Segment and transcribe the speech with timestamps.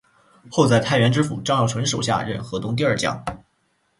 [0.49, 3.23] 后在太原知府张孝纯手下任河东第二将。